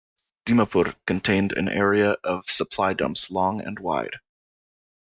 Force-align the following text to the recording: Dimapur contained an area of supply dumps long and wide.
Dimapur 0.47 0.95
contained 1.05 1.51
an 1.53 1.69
area 1.69 2.13
of 2.23 2.49
supply 2.49 2.93
dumps 2.95 3.29
long 3.29 3.61
and 3.61 3.77
wide. 3.77 4.15